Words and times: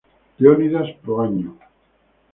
Leonidas 0.41 0.87
Proaño. 1.03 1.49